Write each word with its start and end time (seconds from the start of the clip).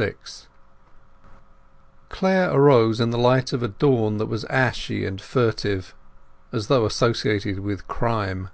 XXXVI 0.00 0.46
Clare 2.08 2.50
arose 2.54 3.00
in 3.00 3.10
the 3.10 3.18
light 3.18 3.52
of 3.52 3.62
a 3.62 3.68
dawn 3.68 4.16
that 4.16 4.28
was 4.28 4.44
ashy 4.46 5.04
and 5.04 5.20
furtive, 5.20 5.94
as 6.52 6.68
though 6.68 6.86
associated 6.86 7.58
with 7.58 7.86
crime. 7.86 8.48